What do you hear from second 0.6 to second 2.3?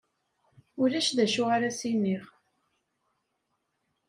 Ulac d acu ara as-iniɣ.